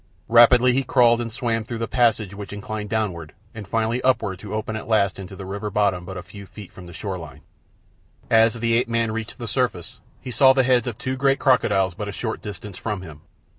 [0.29, 4.55] Rapidly he crawled and swam through the passage which inclined downward and finally upward to
[4.55, 7.41] open at last into the river bottom but a few feet from the shore line.
[8.27, 11.93] As the ape man reached the surface he saw the heads of two great crocodiles
[11.93, 13.21] but a short distance from him.